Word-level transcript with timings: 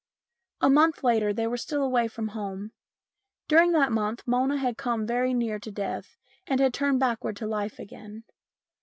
A 0.61 0.67
month 0.67 1.03
later 1.03 1.31
they 1.31 1.45
were 1.45 1.57
still 1.57 1.83
away 1.83 2.07
from 2.07 2.29
home. 2.29 2.71
During 3.47 3.71
that 3.73 3.91
month 3.91 4.23
Mona 4.25 4.57
had 4.57 4.75
come 4.75 5.05
very 5.05 5.31
near 5.31 5.59
to 5.59 5.69
death 5.69 6.17
and 6.47 6.59
had 6.59 6.73
turned 6.73 6.99
backward 6.99 7.35
to 7.35 7.45
life 7.45 7.77
again. 7.77 8.23